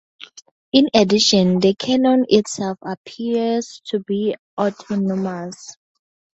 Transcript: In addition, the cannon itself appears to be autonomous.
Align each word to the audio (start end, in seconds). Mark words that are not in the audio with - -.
In 0.73 0.87
addition, 0.95 1.59
the 1.59 1.75
cannon 1.75 2.25
itself 2.27 2.79
appears 2.81 3.83
to 3.85 3.99
be 3.99 4.35
autonomous. 4.59 5.75